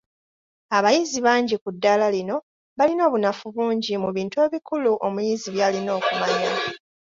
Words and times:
Abayizi 0.77 1.19
bangi 1.25 1.55
ku 1.63 1.69
ddaala 1.75 2.07
lino 2.15 2.35
balina 2.77 3.01
obunafu 3.07 3.45
bungi 3.55 3.93
mu 4.03 4.09
bintu 4.17 4.35
ebikulu 4.45 4.91
omuyizi 5.07 5.47
by’alina 5.55 5.91
okumanya. 5.99 6.51